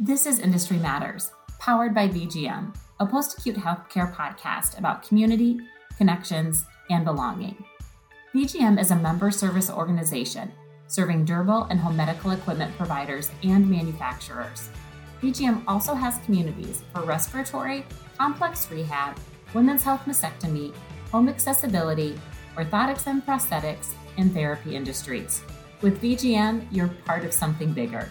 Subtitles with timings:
[0.00, 5.60] This is Industry Matters, powered by VGM, a post acute healthcare podcast about community,
[5.96, 7.64] connections, and belonging.
[8.34, 10.50] VGM is a member service organization
[10.88, 14.68] serving durable and home medical equipment providers and manufacturers.
[15.22, 17.86] VGM also has communities for respiratory,
[18.18, 19.16] complex rehab,
[19.54, 20.74] women's health mastectomy,
[21.12, 22.18] home accessibility,
[22.56, 25.42] orthotics and prosthetics, and therapy industries.
[25.82, 28.10] With VGM, you're part of something bigger.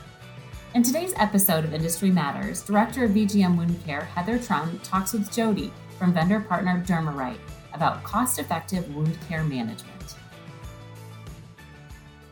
[0.75, 5.31] In today's episode of Industry Matters, Director of VGM Wound Care Heather Trum talks with
[5.31, 7.37] Jody from vendor partner Dermarite
[7.75, 10.15] about cost effective wound care management.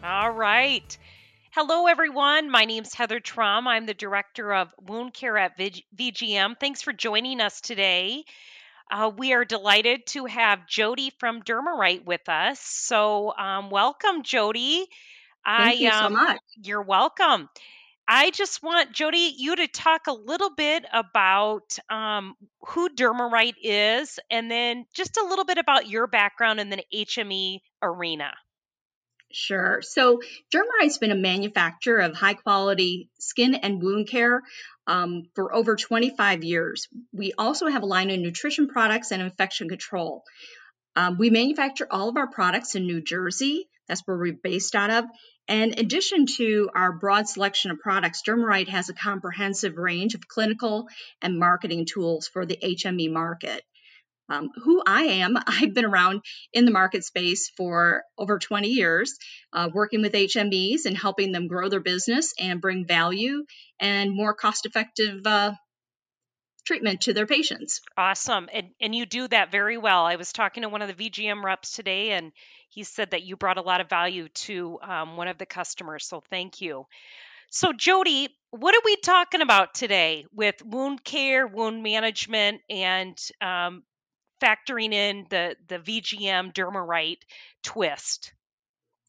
[0.03, 0.97] All right.
[1.51, 2.49] Hello, everyone.
[2.49, 3.67] My name is Heather Trum.
[3.67, 6.59] I'm the Director of Wound Care at VGM.
[6.59, 8.23] Thanks for joining us today.
[8.91, 12.59] Uh, we are delighted to have Jody from Dermarite with us.
[12.59, 14.87] So, um, welcome, Jody.
[15.45, 16.39] Thank I, you so um, much.
[16.63, 17.47] You're welcome.
[18.13, 22.35] I just want Jody you to talk a little bit about um,
[22.67, 27.61] who Dermarite is, and then just a little bit about your background in the HME
[27.81, 28.33] arena.
[29.31, 29.81] Sure.
[29.81, 30.19] So
[30.53, 34.41] Dermarite's been a manufacturer of high quality skin and wound care
[34.87, 36.89] um, for over 25 years.
[37.13, 40.25] We also have a line of nutrition products and infection control.
[40.97, 43.69] Um, we manufacture all of our products in New Jersey.
[43.87, 45.05] That's where we're based out of.
[45.47, 50.87] In addition to our broad selection of products, Dermarite has a comprehensive range of clinical
[51.21, 53.63] and marketing tools for the HME market.
[54.29, 56.21] Um, who I am, I've been around
[56.53, 59.17] in the market space for over 20 years,
[59.51, 63.43] uh, working with HMEs and helping them grow their business and bring value
[63.79, 65.51] and more cost effective uh,
[66.65, 67.81] treatment to their patients.
[67.97, 68.49] Awesome.
[68.53, 70.05] And, and you do that very well.
[70.05, 72.31] I was talking to one of the VGM reps today, and
[72.69, 76.05] he said that you brought a lot of value to um, one of the customers.
[76.05, 76.85] So thank you.
[77.49, 83.83] So, Jody, what are we talking about today with wound care, wound management, and um,
[84.41, 87.23] factoring in the, the VGM Dermarite
[87.63, 88.33] twist?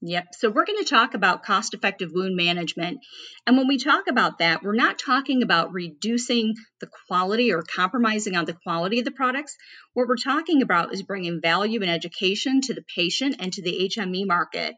[0.04, 0.34] Yep.
[0.34, 2.98] So we're going to talk about cost effective wound management.
[3.46, 8.34] And when we talk about that, we're not talking about reducing the quality or compromising
[8.34, 9.56] on the quality of the products.
[9.94, 13.88] What we're talking about is bringing value and education to the patient and to the
[13.96, 14.74] HME market.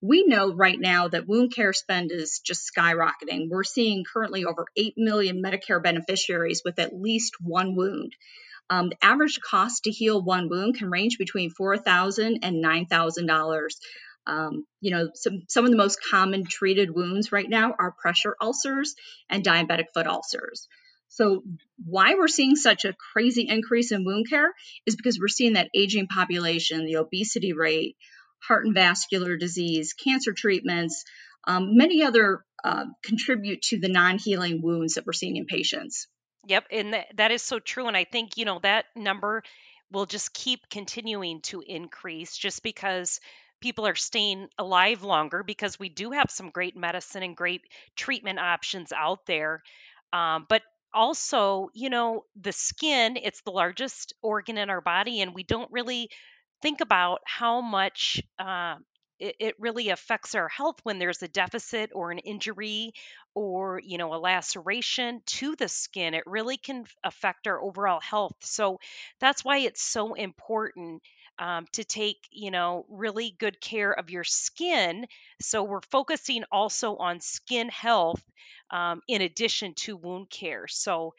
[0.00, 3.50] We know right now that wound care spend is just skyrocketing.
[3.50, 8.14] We're seeing currently over 8 million Medicare beneficiaries with at least one wound.
[8.70, 13.68] Um, the average cost to heal one wound can range between $4,000 and $9,000.
[14.26, 18.36] Um, you know, some, some of the most common treated wounds right now are pressure
[18.40, 18.94] ulcers
[19.28, 20.68] and diabetic foot ulcers.
[21.08, 21.42] So,
[21.84, 24.52] why we're seeing such a crazy increase in wound care
[24.86, 27.96] is because we're seeing that aging population, the obesity rate,
[28.40, 31.04] heart and vascular disease, cancer treatments,
[31.46, 36.08] um, many other uh, contribute to the non healing wounds that we're seeing in patients.
[36.46, 37.86] Yep, and th- that is so true.
[37.86, 39.42] And I think, you know, that number
[39.90, 43.20] will just keep continuing to increase just because
[43.64, 47.62] people are staying alive longer because we do have some great medicine and great
[47.96, 49.64] treatment options out there.
[50.12, 50.62] Um, but
[50.94, 55.72] also, you know, the skin, it's the largest organ in our body, and we don't
[55.72, 56.10] really
[56.62, 58.76] think about how much uh,
[59.18, 62.92] it, it really affects our health when there's a deficit or an injury
[63.34, 68.34] or you know a laceration to the skin it really can affect our overall health
[68.40, 68.78] so
[69.20, 71.02] that's why it's so important
[71.38, 75.06] um, to take, you know, really good care of your skin.
[75.40, 78.22] So we're focusing also on skin health
[78.70, 80.66] um, in addition to wound care.
[80.68, 81.14] So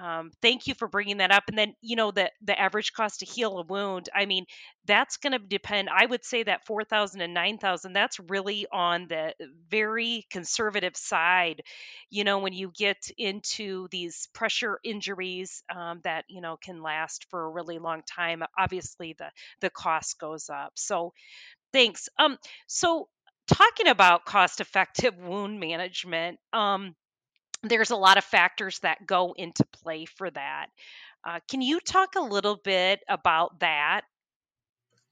[0.00, 1.44] um, thank you for bringing that up.
[1.48, 4.08] And then, you know, the the average cost to heal a wound.
[4.14, 4.44] I mean,
[4.86, 5.88] that's going to depend.
[5.90, 7.92] I would say that four thousand and nine thousand.
[7.94, 9.34] That's really on the
[9.70, 11.62] very conservative side.
[12.10, 17.26] You know, when you get into these pressure injuries um, that you know can last
[17.30, 20.72] for a really long time, obviously the the cost goes up.
[20.76, 21.12] So,
[21.72, 22.08] thanks.
[22.18, 23.08] Um, so
[23.46, 26.38] talking about cost effective wound management.
[26.52, 26.94] Um,
[27.62, 30.66] there's a lot of factors that go into play for that.
[31.26, 34.02] Uh, can you talk a little bit about that?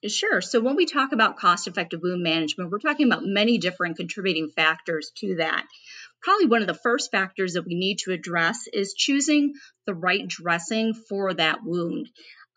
[0.06, 0.40] Sure.
[0.40, 4.50] So, when we talk about cost effective wound management, we're talking about many different contributing
[4.54, 5.66] factors to that.
[6.22, 9.54] Probably one of the first factors that we need to address is choosing
[9.87, 12.08] the right dressing for that wound.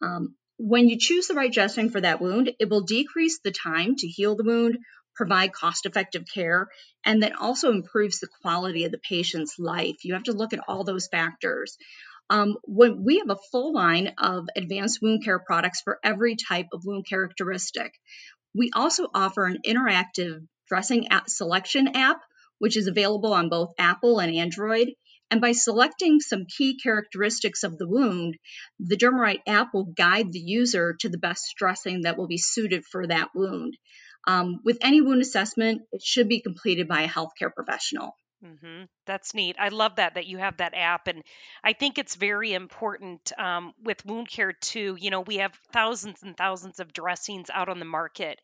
[0.02, 3.96] Um, when you choose the right dressing for that wound, it will decrease the time
[3.96, 4.78] to heal the wound,
[5.16, 6.68] provide cost effective care,
[7.06, 9.98] and that also improves the quality of the patient's life.
[10.04, 11.78] You have to look at all those factors.
[12.30, 16.68] Um, when we have a full line of advanced wound care products for every type
[16.74, 17.94] of wound characteristic.
[18.54, 22.22] We also offer an interactive dressing app selection app,
[22.60, 24.90] which is available on both Apple and Android.
[25.32, 28.38] And by selecting some key characteristics of the wound,
[28.80, 32.84] the Dermarite app will guide the user to the best dressing that will be suited
[32.86, 33.78] for that wound.
[34.28, 38.16] Um, with any wound assessment, it should be completed by a healthcare professional.
[38.46, 38.84] Mm-hmm.
[39.06, 39.58] That's neat.
[39.60, 41.24] I love that that you have that app, and
[41.62, 44.96] I think it's very important um, with wound care too.
[44.98, 48.40] You know, we have thousands and thousands of dressings out on the market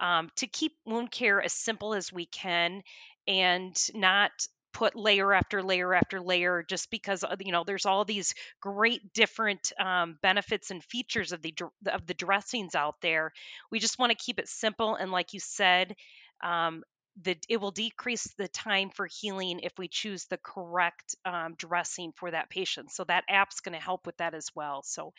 [0.00, 2.82] um, to keep wound care as simple as we can,
[3.28, 4.30] and not
[4.74, 9.12] put layer after layer after layer just because uh, you know there's all these great
[9.14, 11.54] different um, benefits and features of the
[11.88, 13.32] of the dressings out there
[13.70, 15.94] we just want to keep it simple and like you said
[16.42, 16.82] um,
[17.22, 22.12] the it will decrease the time for healing if we choose the correct um, dressing
[22.16, 22.90] for that patient.
[22.90, 24.82] So that app's going to help with that as well.
[24.84, 25.12] So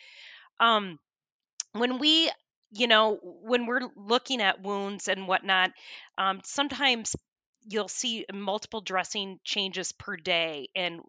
[0.60, 0.98] um,
[1.72, 2.30] when we
[2.72, 5.70] you know when we're looking at wounds and whatnot
[6.18, 7.14] um, sometimes
[7.68, 11.00] you'll see multiple dressing changes per day and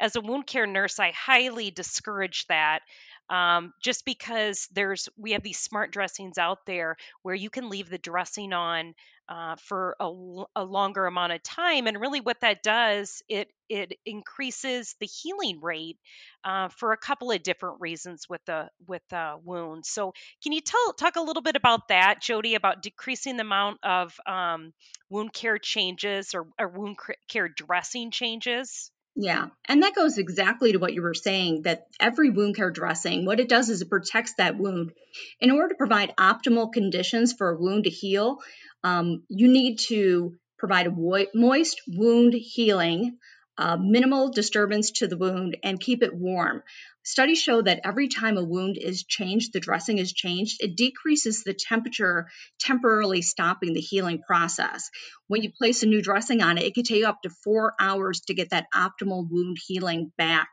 [0.00, 2.80] as a wound care nurse i highly discourage that
[3.28, 7.90] um, just because there's we have these smart dressings out there where you can leave
[7.90, 8.94] the dressing on
[9.28, 10.10] uh, for a,
[10.54, 15.60] a, longer amount of time and really what that does it it increases the healing
[15.60, 15.98] rate
[16.44, 20.12] uh, for a couple of different reasons with the with the wound so
[20.42, 24.14] can you tell talk a little bit about that jody about decreasing the amount of
[24.26, 24.72] um,
[25.10, 26.96] wound care changes or, or wound
[27.28, 32.28] care dressing changes yeah, and that goes exactly to what you were saying that every
[32.28, 34.92] wound care dressing, what it does is it protects that wound.
[35.40, 38.40] In order to provide optimal conditions for a wound to heal,
[38.84, 43.18] um, you need to provide a moist wound healing,
[43.58, 46.62] uh, minimal disturbance to the wound, and keep it warm.
[47.02, 51.44] Studies show that every time a wound is changed, the dressing is changed, it decreases
[51.44, 52.26] the temperature,
[52.58, 54.90] temporarily stopping the healing process.
[55.28, 58.22] When you place a new dressing on it, it can take up to four hours
[58.22, 60.48] to get that optimal wound healing back.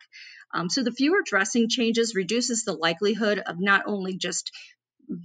[0.54, 4.52] Um, so the fewer dressing changes reduces the likelihood of not only just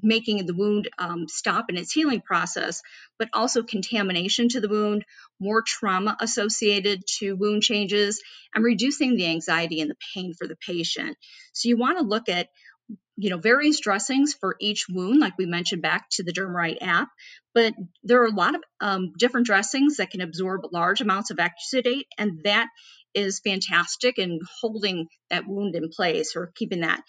[0.03, 2.83] making the wound um, stop in its healing process,
[3.19, 5.05] but also contamination to the wound,
[5.41, 8.23] more trauma associated to wound changes,
[8.55, 11.17] and reducing the anxiety and the pain for the patient.
[11.53, 12.49] So you want to look at
[13.17, 17.09] you know various dressings for each wound like we mentioned back to the dermarite app
[17.53, 17.75] but
[18.05, 22.07] there are a lot of um, different dressings that can absorb large amounts of exudate
[22.17, 22.69] and that
[23.15, 27.03] is fantastic in holding that wound in place or keeping that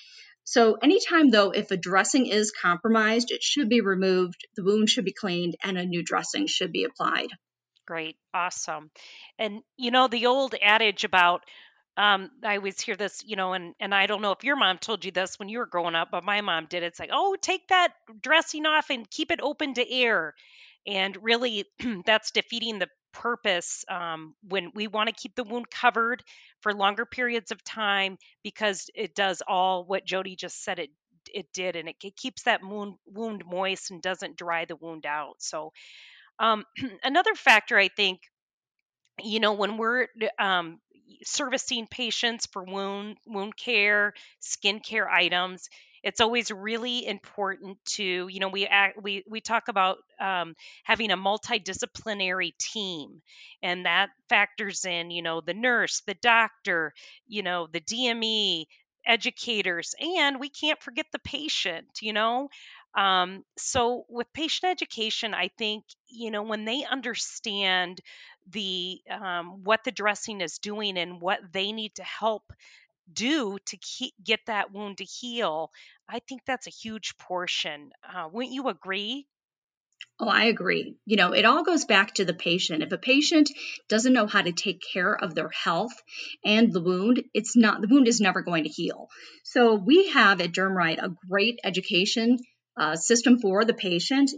[0.49, 5.05] so, anytime though, if a dressing is compromised, it should be removed, the wound should
[5.05, 7.29] be cleaned, and a new dressing should be applied.
[7.85, 8.89] Great, awesome.
[9.37, 11.43] And you know, the old adage about
[11.97, 14.79] um, I always hear this, you know, and and I don't know if your mom
[14.79, 16.81] told you this when you were growing up, but my mom did.
[16.81, 20.33] It's like, oh, take that dressing off and keep it open to air,
[20.87, 21.65] and really,
[22.07, 26.23] that's defeating the purpose um, when we want to keep the wound covered
[26.61, 30.89] for longer periods of time because it does all what Jody just said it
[31.33, 35.05] it did and it, it keeps that wound wound moist and doesn't dry the wound
[35.05, 35.35] out.
[35.39, 35.71] So
[36.39, 36.65] um,
[37.03, 38.21] another factor I think
[39.21, 40.07] you know when we're
[40.39, 40.79] um,
[41.23, 45.69] servicing patients for wound wound care, skin care items,
[46.03, 51.11] it's always really important to you know we act, we we talk about um, having
[51.11, 53.21] a multidisciplinary team
[53.61, 56.93] and that factors in you know the nurse the doctor
[57.27, 58.65] you know the dme
[59.05, 62.49] educators and we can't forget the patient you know?
[62.95, 68.01] Um, so with patient education i think you know when they understand
[68.51, 72.51] the um, what the dressing is doing and what they need to help
[73.13, 75.71] do to keep, get that wound to heal,
[76.07, 77.91] I think that's a huge portion.
[78.03, 79.27] Uh, wouldn't you agree?
[80.21, 80.97] Oh, I agree.
[81.05, 82.83] You know, it all goes back to the patient.
[82.83, 83.49] If a patient
[83.87, 85.93] doesn't know how to take care of their health
[86.43, 89.07] and the wound, it's not the wound is never going to heal.
[89.45, 92.37] So we have at Dermarite a great education
[92.77, 94.31] uh, system for the patient.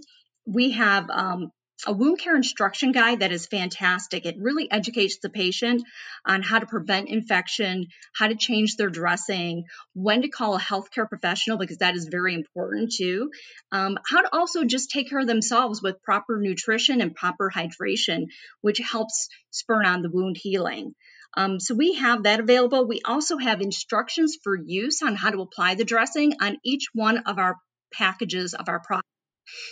[0.45, 1.51] We have um,
[1.87, 4.25] a wound care instruction guide that is fantastic.
[4.25, 5.83] It really educates the patient
[6.25, 11.07] on how to prevent infection, how to change their dressing, when to call a healthcare
[11.07, 13.31] professional, because that is very important too,
[13.71, 18.27] um, how to also just take care of themselves with proper nutrition and proper hydration,
[18.61, 20.93] which helps spur on the wound healing.
[21.35, 22.87] Um, so we have that available.
[22.87, 27.19] We also have instructions for use on how to apply the dressing on each one
[27.19, 27.55] of our
[27.93, 29.10] packages of our products.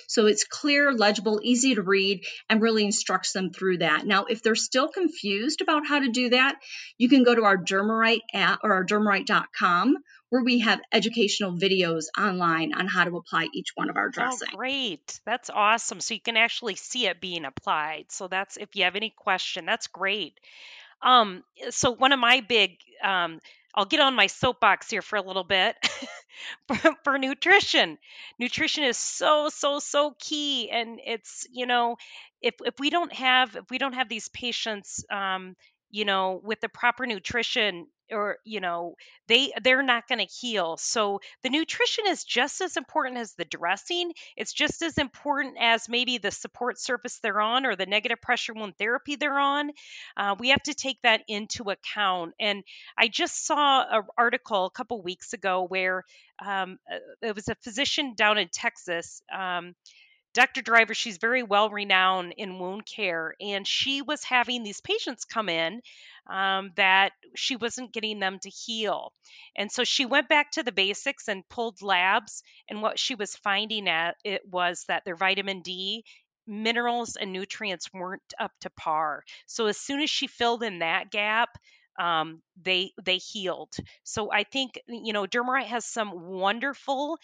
[0.07, 4.05] So it's clear, legible, easy to read, and really instructs them through that.
[4.05, 6.55] Now, if they're still confused about how to do that,
[6.97, 9.97] you can go to our Dermarite app or our dermarite.com
[10.29, 14.11] where we have educational videos online on how to apply each one of our oh,
[14.11, 14.47] dressing.
[14.53, 15.19] Oh, great.
[15.25, 15.99] That's awesome.
[15.99, 18.05] So you can actually see it being applied.
[18.09, 20.39] So that's if you have any question, that's great.
[21.01, 23.39] Um, so one of my big um,
[23.73, 25.75] I'll get on my soapbox here for a little bit
[26.67, 27.97] for, for, nutrition.
[28.39, 31.97] Nutrition is so so so key, and it's you know
[32.41, 35.55] if if we don't have if we don't have these patients um,
[35.91, 38.95] you know with the proper nutrition or you know
[39.27, 40.77] they they're not going to heal.
[40.77, 44.13] So the nutrition is just as important as the dressing.
[44.37, 48.53] It's just as important as maybe the support surface they're on or the negative pressure
[48.53, 49.71] wound therapy they're on.
[50.17, 52.33] Uh, we have to take that into account.
[52.39, 52.63] And
[52.97, 56.03] i just saw an article a couple weeks ago where
[56.45, 59.75] um, uh, it was a physician down in texas um,
[60.35, 60.61] Dr.
[60.61, 65.49] Driver, she's very well renowned in wound care, and she was having these patients come
[65.49, 65.81] in
[66.29, 69.13] um, that she wasn't getting them to heal.
[69.55, 73.36] And so she went back to the basics and pulled labs, and what she was
[73.36, 76.05] finding at it was that their vitamin D
[76.48, 79.24] minerals and nutrients weren't up to par.
[79.45, 81.50] So as soon as she filled in that gap,
[82.00, 83.74] um, they they healed.
[84.03, 87.17] So I think you know Dermarite has some wonderful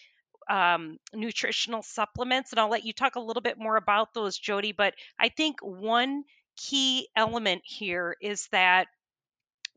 [0.50, 4.72] um, nutritional supplements, and I'll let you talk a little bit more about those, Jody.
[4.74, 6.24] But I think one
[6.58, 8.88] key element here is that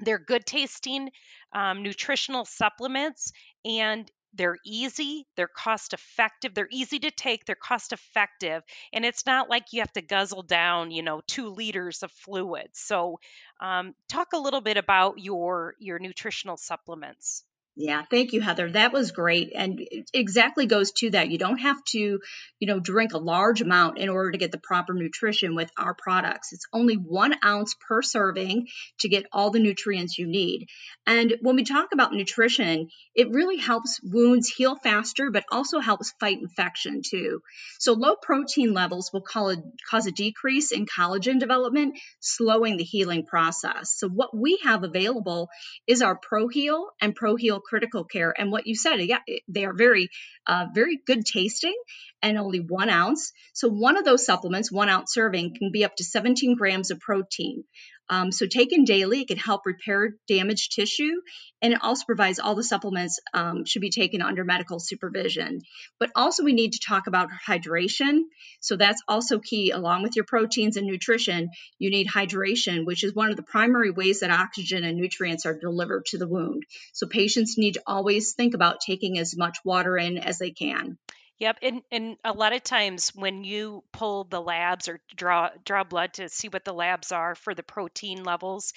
[0.00, 1.10] they're good tasting
[1.52, 3.32] um, nutritional supplements
[3.64, 8.62] and they're easy, they're cost effective, they're easy to take, they're cost effective,
[8.92, 12.68] and it's not like you have to guzzle down, you know, two liters of fluid.
[12.74, 13.20] So,
[13.60, 17.42] um, talk a little bit about your your nutritional supplements.
[17.80, 18.72] Yeah, thank you, Heather.
[18.72, 19.52] That was great.
[19.54, 21.30] And it exactly goes to that.
[21.30, 22.18] You don't have to,
[22.58, 25.94] you know, drink a large amount in order to get the proper nutrition with our
[25.94, 26.52] products.
[26.52, 28.66] It's only one ounce per serving
[28.98, 30.66] to get all the nutrients you need.
[31.06, 36.12] And when we talk about nutrition, it really helps wounds heal faster, but also helps
[36.18, 37.42] fight infection too.
[37.78, 43.94] So low protein levels will cause a decrease in collagen development, slowing the healing process.
[43.96, 45.48] So what we have available
[45.86, 48.34] is our ProHeal and ProHeal critical care.
[48.36, 50.08] And what you said, yeah, they are very,
[50.46, 51.76] uh, very good tasting
[52.22, 53.32] and only one ounce.
[53.52, 57.00] So one of those supplements, one ounce serving, can be up to 17 grams of
[57.00, 57.64] protein.
[58.10, 61.20] Um, so taken daily, it can help repair damaged tissue,
[61.60, 65.60] and it also provides all the supplements um, should be taken under medical supervision.
[65.98, 68.20] But also, we need to talk about hydration.
[68.60, 71.50] So that's also key, along with your proteins and nutrition.
[71.78, 75.58] You need hydration, which is one of the primary ways that oxygen and nutrients are
[75.58, 76.64] delivered to the wound.
[76.92, 80.98] So patients need to always think about taking as much water in as they can.
[81.40, 85.84] Yep, and and a lot of times when you pull the labs or draw draw
[85.84, 88.72] blood to see what the labs are for the protein levels,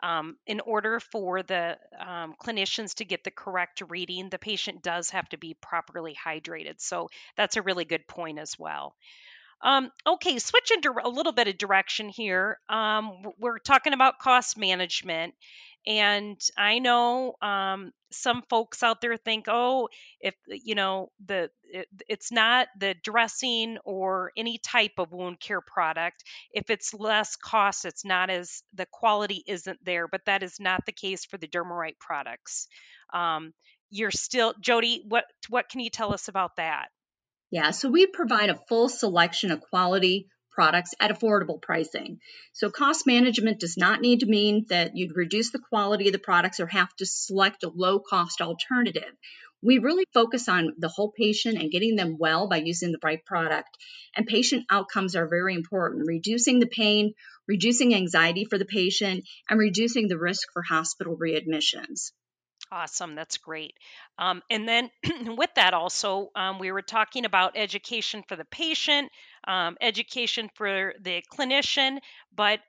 [0.00, 5.10] um, in order for the um, clinicians to get the correct reading, the patient does
[5.10, 6.80] have to be properly hydrated.
[6.80, 8.96] So that's a really good point as well.
[9.62, 12.58] Um, okay, switching to a little bit of direction here.
[12.68, 15.34] Um, we're talking about cost management,
[15.86, 19.88] and I know um, some folks out there think, oh,
[20.20, 25.60] if you know the it, it's not the dressing or any type of wound care
[25.60, 26.24] product.
[26.52, 30.06] If it's less cost, it's not as the quality isn't there.
[30.06, 32.68] But that is not the case for the Dermarite products.
[33.14, 33.52] Um,
[33.90, 35.02] you're still, Jody.
[35.08, 36.88] What what can you tell us about that?
[37.50, 42.18] Yeah, so we provide a full selection of quality products at affordable pricing.
[42.52, 46.18] So, cost management does not need to mean that you'd reduce the quality of the
[46.18, 49.12] products or have to select a low cost alternative.
[49.62, 53.24] We really focus on the whole patient and getting them well by using the right
[53.26, 53.68] product.
[54.16, 57.12] And patient outcomes are very important, reducing the pain,
[57.46, 62.12] reducing anxiety for the patient, and reducing the risk for hospital readmissions.
[62.72, 63.16] Awesome.
[63.16, 63.74] That's great.
[64.18, 64.90] Um, and then
[65.36, 69.10] with that, also, um, we were talking about education for the patient,
[69.46, 71.98] um, education for the clinician,
[72.34, 72.60] but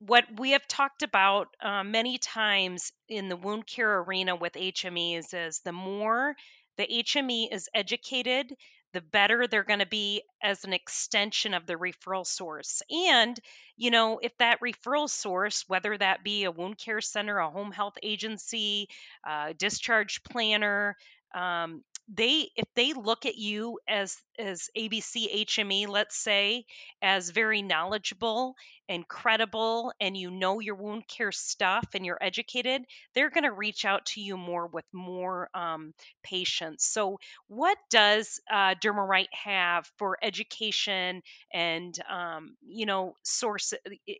[0.00, 5.34] what we have talked about uh, many times in the wound care arena with HMEs
[5.34, 6.36] is the more
[6.78, 8.52] the HME is educated,
[8.96, 12.80] the better they're going to be as an extension of the referral source.
[12.90, 13.38] And,
[13.76, 17.72] you know, if that referral source, whether that be a wound care center, a home
[17.72, 18.88] health agency,
[19.22, 20.96] a discharge planner,
[21.34, 26.64] um, they if they look at you as as ABC HME let's say
[27.02, 28.54] as very knowledgeable
[28.88, 32.82] and credible and you know your wound care stuff and you're educated
[33.14, 38.40] they're going to reach out to you more with more um, patients so what does
[38.50, 41.22] uh, Dermarite have for education
[41.52, 43.74] and um, you know source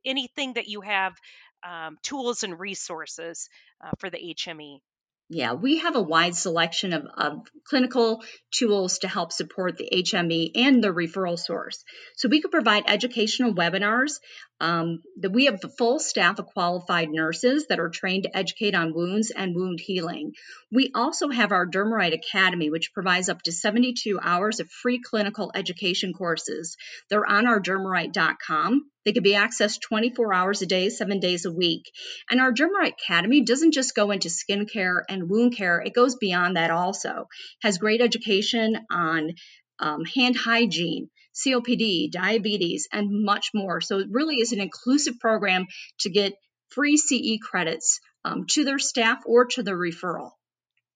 [0.04, 1.14] anything that you have
[1.62, 3.48] um, tools and resources
[3.84, 4.80] uh, for the HME
[5.28, 10.52] yeah, we have a wide selection of, of, clinical tools to help support the HME
[10.54, 11.84] and the referral source.
[12.14, 14.20] So we could provide educational webinars
[14.58, 18.74] Um, that we have the full staff of qualified nurses that are trained to educate
[18.74, 20.32] on wounds and wound healing.
[20.72, 25.52] We also have our Dermarite Academy, which provides up to 72 hours of free clinical
[25.54, 26.76] education courses.
[27.10, 28.90] They're on our dermarite.com.
[29.04, 31.92] They can be accessed 24 hours a day, seven days a week.
[32.28, 36.56] And our Dermarite Academy doesn't just go into skincare and wound care, it goes beyond
[36.56, 37.28] that also.
[37.62, 39.34] Has great education on
[39.78, 43.80] um, hand hygiene, COPD, diabetes, and much more.
[43.80, 45.66] So it really is an inclusive program
[46.00, 46.34] to get
[46.68, 50.32] free CE credits um, to their staff or to the referral.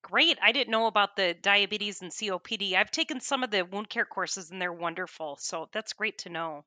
[0.03, 0.39] Great.
[0.43, 2.75] I didn't know about the diabetes and COPD.
[2.75, 5.37] I've taken some of the wound care courses and they're wonderful.
[5.41, 6.65] So that's great to know.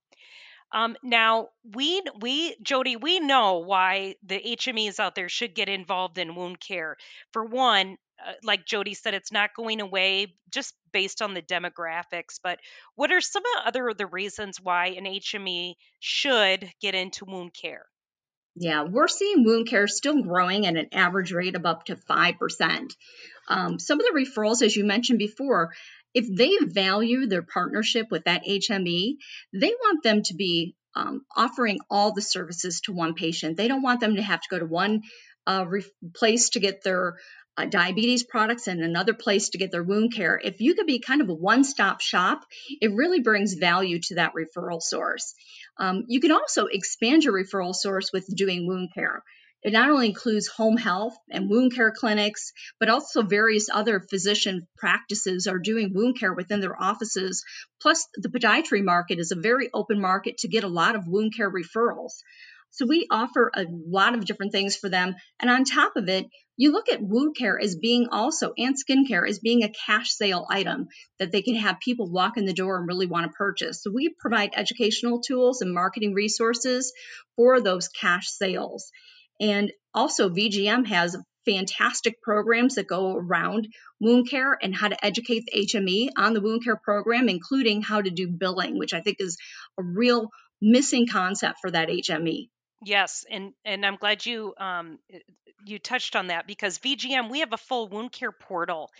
[0.72, 6.18] Um, now we we Jody we know why the HMEs out there should get involved
[6.18, 6.98] in wound care.
[7.32, 12.39] For one, uh, like Jody said, it's not going away just based on the demographics.
[12.42, 12.60] But
[12.96, 17.86] what are some other the reasons why an HME should get into wound care?
[18.56, 22.94] Yeah, we're seeing wound care still growing at an average rate of up to 5%.
[23.48, 25.74] Um, some of the referrals, as you mentioned before,
[26.13, 29.15] if they value their partnership with that HME,
[29.53, 33.58] they want them to be um, offering all the services to one patient.
[33.58, 35.01] They don't want them to have to go to one
[35.48, 37.18] uh, re- place to get their
[37.57, 40.39] uh, diabetes products and another place to get their wound care.
[40.43, 42.45] If you could be kind of a one stop shop,
[42.81, 45.33] it really brings value to that referral source.
[45.77, 49.24] Um, you can also expand your referral source with doing wound care.
[49.63, 54.67] It not only includes home health and wound care clinics, but also various other physician
[54.77, 57.45] practices are doing wound care within their offices.
[57.81, 61.33] Plus, the podiatry market is a very open market to get a lot of wound
[61.36, 62.12] care referrals.
[62.74, 65.13] So we offer a lot of different things for them.
[65.39, 66.25] And on top of it,
[66.58, 70.48] you look at wound care as being also and skincare as being a cash sale
[70.50, 70.88] item
[71.20, 73.84] that they can have people walk in the door and really want to purchase.
[73.84, 76.94] So we provide educational tools and marketing resources
[77.36, 78.92] for those cash sales.
[79.39, 81.15] And also VGM has
[81.46, 83.68] fantastic programs that go around
[84.00, 88.01] wound care and how to educate the HME on the wound care program, including how
[88.01, 89.38] to do billing, which I think is
[89.79, 92.50] a real missing concept for that HME.
[92.85, 95.00] Yes, and and I'm glad you um
[95.65, 98.91] you touched on that because VGM we have a full wound care portal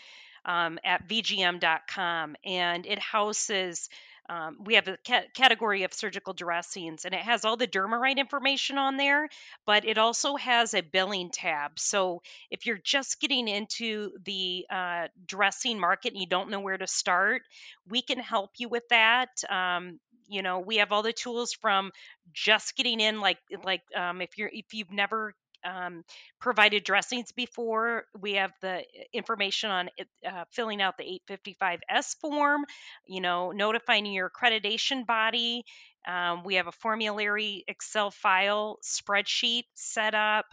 [0.46, 3.90] um, at vgm.com and it houses
[4.30, 8.18] um, we have a ca- category of surgical dressings and it has all the dermarite
[8.18, 9.30] information on there
[9.66, 11.80] but it also has a billing tab.
[11.80, 16.78] So if you're just getting into the uh, dressing market and you don't know where
[16.78, 17.44] to start
[17.88, 20.00] we can help you with that um,
[20.34, 21.92] you know we have all the tools from
[22.34, 25.34] just getting in like like um, if you're if you've never
[25.66, 26.04] um,
[26.42, 28.04] provided dressings before.
[28.20, 29.90] We have the eh, information on
[30.30, 32.66] uh, filling out the 855S form,
[33.06, 35.64] you know, notifying your accreditation body.
[36.06, 40.48] Um, we have a formulary Excel file spreadsheet set up.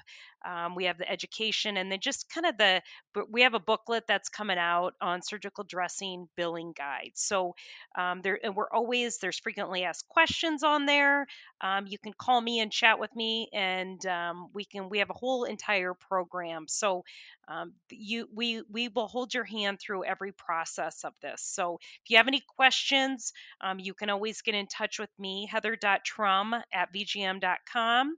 [0.45, 2.83] Um, we have the education and then just kind of the,
[3.31, 7.21] we have a booklet that's coming out on surgical dressing billing guides.
[7.23, 7.55] So
[7.97, 11.27] um, there, and we're always, there's frequently asked questions on there.
[11.61, 15.11] Um, you can call me and chat with me and um, we can, we have
[15.11, 16.67] a whole entire program.
[16.69, 17.05] So
[17.49, 21.43] um, you, we, we will hold your hand through every process of this.
[21.43, 25.49] So if you have any questions, um, you can always get in touch with me,
[25.51, 28.17] heather.trum at vgm.com.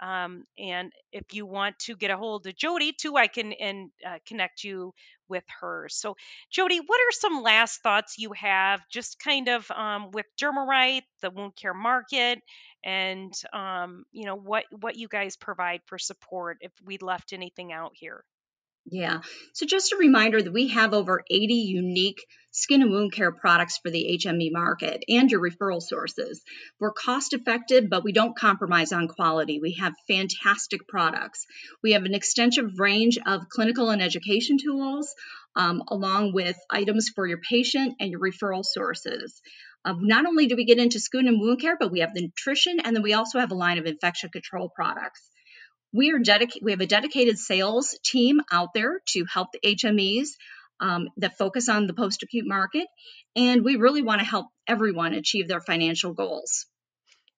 [0.00, 3.90] Um, and if you want to get a hold of Jody too, I can and
[4.06, 4.92] uh, connect you
[5.28, 5.88] with her.
[5.90, 6.16] So,
[6.50, 11.30] Jody, what are some last thoughts you have, just kind of um, with Dermarite, the
[11.30, 12.40] wound care market,
[12.84, 16.58] and um, you know what what you guys provide for support?
[16.60, 18.24] If we left anything out here.
[18.86, 19.20] Yeah.
[19.54, 23.78] So just a reminder that we have over 80 unique skin and wound care products
[23.78, 26.42] for the HME market and your referral sources.
[26.78, 29.58] We're cost effective, but we don't compromise on quality.
[29.58, 31.46] We have fantastic products.
[31.82, 35.12] We have an extensive range of clinical and education tools,
[35.56, 39.40] um, along with items for your patient and your referral sources.
[39.84, 42.22] Uh, not only do we get into skin and wound care, but we have the
[42.22, 45.28] nutrition, and then we also have a line of infection control products.
[45.94, 46.64] We are dedicated.
[46.64, 50.30] We have a dedicated sales team out there to help the HMEs
[50.80, 52.86] um, that focus on the post-acute market,
[53.36, 56.66] and we really want to help everyone achieve their financial goals.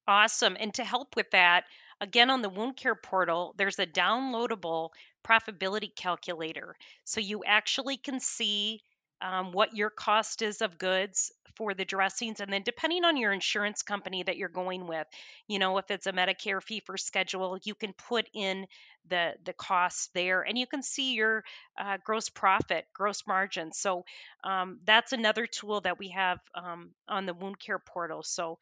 [0.08, 0.56] Awesome.
[0.58, 1.64] And to help with that,
[2.00, 4.90] again on the wound care portal, there's a downloadable
[5.26, 8.80] profitability calculator, so you actually can see
[9.20, 13.32] um, what your cost is of goods for the dressings and then depending on your
[13.32, 15.06] insurance company that you're going with
[15.48, 18.66] you know if it's a medicare fee for schedule you can put in
[19.08, 21.44] the the costs there and you can see your
[21.78, 23.72] uh, gross profit gross margin.
[23.72, 24.04] So
[24.44, 28.22] um, that's another tool that we have um, on the wound care portal.
[28.22, 28.58] So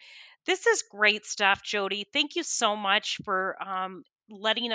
[0.47, 2.07] this is great stuff jody.
[2.13, 4.73] Thank you so much for um, letting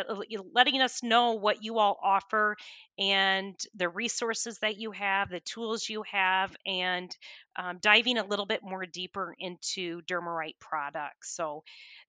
[0.53, 2.55] letting us know what you all offer
[2.97, 7.15] and the resources that you have, the tools you have, and
[7.55, 11.35] um, diving a little bit more deeper into Dermarite products.
[11.35, 11.63] So,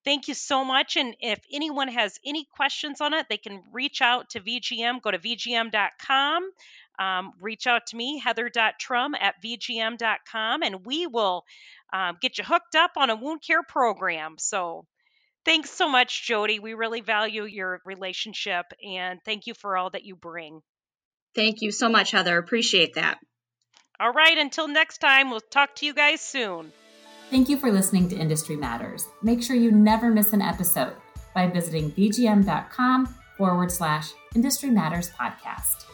[0.05, 0.97] thank you so much.
[0.97, 5.01] And if anyone has any questions on it, they can reach out to VGM.
[5.03, 6.51] Go to VGM.com.
[6.99, 11.45] Um, reach out to me, heather.trum at VGM.com, and we will
[11.95, 14.37] um, get you hooked up on a wound care program.
[14.39, 14.85] So,
[15.45, 16.59] Thanks so much, Jody.
[16.59, 20.61] We really value your relationship and thank you for all that you bring.
[21.35, 22.39] Thank you so much, Heather.
[22.39, 23.19] Appreciate that.
[23.99, 26.73] All right, until next time, we'll talk to you guys soon.
[27.31, 29.07] Thank you for listening to Industry Matters.
[29.23, 30.95] Make sure you never miss an episode
[31.35, 35.90] by visiting vgm.com forward slash Industry Matters Podcast.